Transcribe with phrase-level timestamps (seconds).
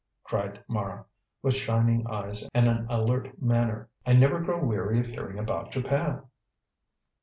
[0.23, 1.05] cried Mara,
[1.43, 3.87] with shining eyes and an alert manner.
[4.03, 6.23] "I never grow weary of hearing about Japan."